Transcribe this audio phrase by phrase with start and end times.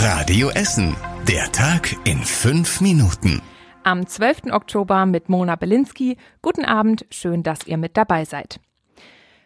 [0.00, 0.94] Radio Essen.
[1.26, 3.42] Der Tag in fünf Minuten.
[3.82, 4.52] Am 12.
[4.52, 6.16] Oktober mit Mona Belinsky.
[6.40, 8.60] Guten Abend, schön, dass ihr mit dabei seid.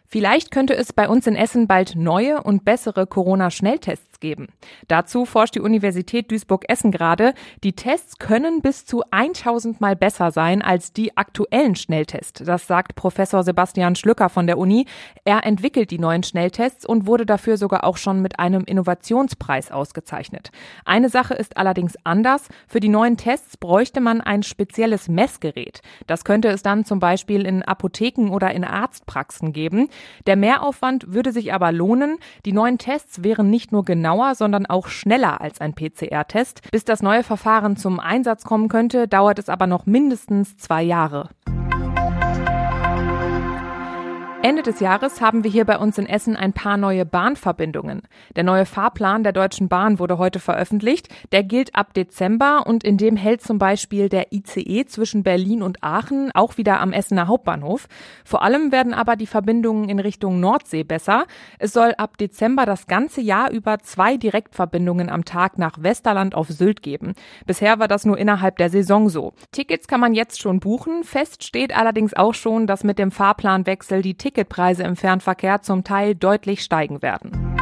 [0.05, 4.47] Vielleicht könnte es bei uns in Essen bald neue und bessere Corona-Schnelltests geben.
[4.87, 7.33] Dazu forscht die Universität Duisburg-Essen gerade.
[7.63, 12.41] Die Tests können bis zu 1000 Mal besser sein als die aktuellen Schnelltests.
[12.43, 14.85] Das sagt Professor Sebastian Schlücker von der Uni.
[15.25, 20.51] Er entwickelt die neuen Schnelltests und wurde dafür sogar auch schon mit einem Innovationspreis ausgezeichnet.
[20.85, 22.47] Eine Sache ist allerdings anders.
[22.67, 25.81] Für die neuen Tests bräuchte man ein spezielles Messgerät.
[26.07, 29.89] Das könnte es dann zum Beispiel in Apotheken oder in Arztpraxen geben.
[30.27, 32.19] Der Mehraufwand würde sich aber lohnen.
[32.45, 36.71] Die neuen Tests wären nicht nur genauer, sondern auch schneller als ein PCR-Test.
[36.71, 41.29] Bis das neue Verfahren zum Einsatz kommen könnte, dauert es aber noch mindestens zwei Jahre.
[44.45, 48.01] Ende des Jahres haben wir hier bei uns in Essen ein paar neue Bahnverbindungen.
[48.35, 51.07] Der neue Fahrplan der Deutschen Bahn wurde heute veröffentlicht.
[51.31, 55.81] Der gilt ab Dezember und in dem hält zum Beispiel der ICE zwischen Berlin und
[55.81, 57.87] Aachen auch wieder am Essener Hauptbahnhof.
[58.25, 61.23] Vor allem werden aber die Verbindungen in Richtung Nordsee besser.
[61.57, 66.49] Es soll ab Dezember das ganze Jahr über zwei Direktverbindungen am Tag nach Westerland auf
[66.49, 67.13] Sylt geben.
[67.45, 69.31] Bisher war das nur innerhalb der Saison so.
[69.53, 71.05] Tickets kann man jetzt schon buchen.
[71.05, 75.83] Fest steht allerdings auch schon, dass mit dem Fahrplanwechsel die Tickets Ticketpreise im Fernverkehr zum
[75.83, 77.52] Teil deutlich steigen werden.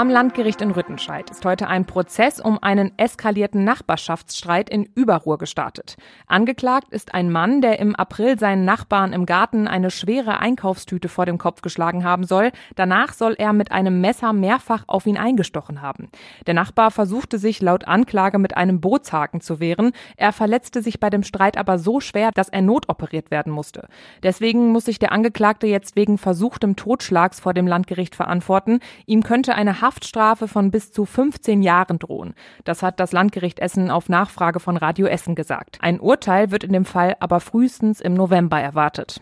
[0.00, 5.98] Am Landgericht in Rüttenscheid ist heute ein Prozess um einen eskalierten Nachbarschaftsstreit in Überruhr gestartet.
[6.26, 11.26] Angeklagt ist ein Mann, der im April seinen Nachbarn im Garten eine schwere Einkaufstüte vor
[11.26, 12.50] dem Kopf geschlagen haben soll.
[12.76, 16.08] Danach soll er mit einem Messer mehrfach auf ihn eingestochen haben.
[16.46, 19.92] Der Nachbar versuchte sich laut Anklage mit einem Bootshaken zu wehren.
[20.16, 23.86] Er verletzte sich bei dem Streit aber so schwer, dass er notoperiert werden musste.
[24.22, 28.80] Deswegen muss sich der Angeklagte jetzt wegen versuchtem Totschlags vor dem Landgericht verantworten.
[29.04, 32.34] Ihm könnte eine Haftstrafe von bis zu 15 Jahren drohen.
[32.62, 35.78] Das hat das Landgericht Essen auf Nachfrage von Radio Essen gesagt.
[35.80, 39.20] Ein Urteil wird in dem Fall aber frühestens im November erwartet.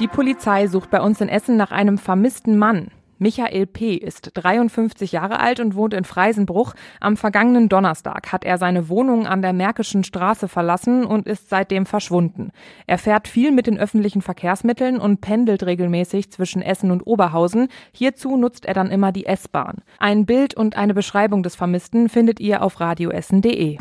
[0.00, 2.90] Die Polizei sucht bei uns in Essen nach einem vermissten Mann.
[3.22, 3.96] Michael P.
[3.96, 6.72] ist 53 Jahre alt und wohnt in Freisenbruch.
[7.00, 11.84] Am vergangenen Donnerstag hat er seine Wohnung an der Märkischen Straße verlassen und ist seitdem
[11.84, 12.50] verschwunden.
[12.86, 17.68] Er fährt viel mit den öffentlichen Verkehrsmitteln und pendelt regelmäßig zwischen Essen und Oberhausen.
[17.92, 19.82] Hierzu nutzt er dann immer die S-Bahn.
[19.98, 23.76] Ein Bild und eine Beschreibung des Vermissten findet ihr auf radioessen.de.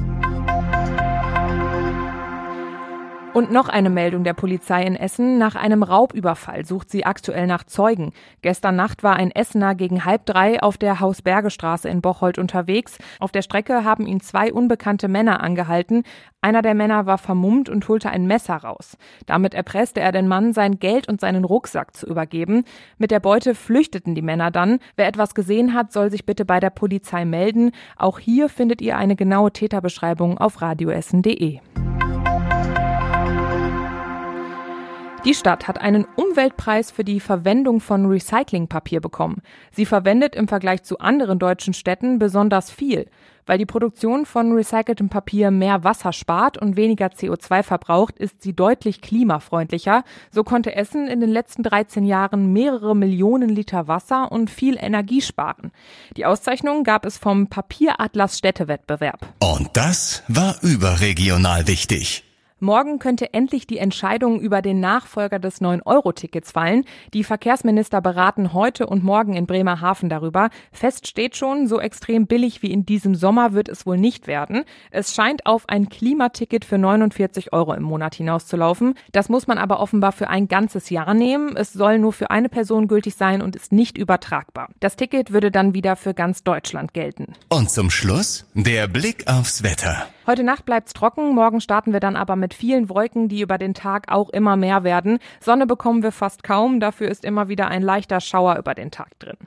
[3.32, 5.38] Und noch eine Meldung der Polizei in Essen.
[5.38, 8.12] Nach einem Raubüberfall sucht sie aktuell nach Zeugen.
[8.42, 12.98] Gestern Nacht war ein Essener gegen halb drei auf der Hausbergestraße in Bocholt unterwegs.
[13.20, 16.04] Auf der Strecke haben ihn zwei unbekannte Männer angehalten.
[16.42, 18.98] Einer der Männer war vermummt und holte ein Messer raus.
[19.28, 22.64] Damit erpresste er den Mann, sein Geld und seinen Rucksack zu übergeben.
[22.98, 24.80] Mit der Beute flüchteten die Männer dann.
[24.96, 27.72] Wer etwas gesehen hat, soll sich bitte bei der Polizei melden.
[27.96, 31.60] Auch hier findet ihr eine genaue Täterbeschreibung auf radioessen.de.
[35.25, 39.41] Die Stadt hat einen Umweltpreis für die Verwendung von Recyclingpapier bekommen.
[39.72, 43.09] Sie verwendet im Vergleich zu anderen deutschen Städten besonders viel.
[43.46, 48.53] Weil die Produktion von recyceltem Papier mehr Wasser spart und weniger CO2 verbraucht, ist sie
[48.53, 50.03] deutlich klimafreundlicher.
[50.31, 55.22] So konnte Essen in den letzten 13 Jahren mehrere Millionen Liter Wasser und viel Energie
[55.22, 55.72] sparen.
[56.16, 59.28] Die Auszeichnung gab es vom Papieratlas Städtewettbewerb.
[59.40, 62.29] Und das war überregional wichtig.
[62.62, 66.84] Morgen könnte endlich die Entscheidung über den Nachfolger des 9-Euro-Tickets fallen.
[67.14, 70.50] Die Verkehrsminister beraten heute und morgen in Bremerhaven darüber.
[70.72, 74.66] Fest steht schon, so extrem billig wie in diesem Sommer wird es wohl nicht werden.
[74.92, 78.96] Es scheint auf ein Klimaticket für 49 Euro im Monat hinauszulaufen.
[79.14, 81.56] Das muss man aber offenbar für ein ganzes Jahr nehmen.
[81.56, 84.69] Es soll nur für eine Person gültig sein und ist nicht übertragbar.
[84.81, 87.34] Das Ticket würde dann wieder für ganz Deutschland gelten.
[87.48, 90.08] Und zum Schluss der Blick aufs Wetter.
[90.30, 93.74] Heute Nacht bleibt's trocken, morgen starten wir dann aber mit vielen Wolken, die über den
[93.74, 95.18] Tag auch immer mehr werden.
[95.40, 99.18] Sonne bekommen wir fast kaum, dafür ist immer wieder ein leichter Schauer über den Tag
[99.18, 99.38] drin.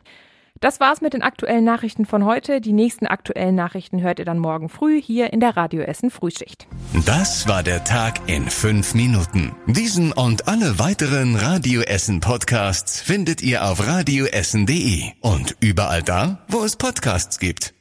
[0.58, 2.60] Das war's mit den aktuellen Nachrichten von heute.
[2.60, 6.66] Die nächsten aktuellen Nachrichten hört ihr dann morgen früh hier in der Radio Essen Frühschicht.
[7.06, 9.54] Das war der Tag in fünf Minuten.
[9.68, 16.64] Diesen und alle weiteren Radio Essen Podcasts findet ihr auf radioessen.de und überall da, wo
[16.64, 17.72] es Podcasts gibt.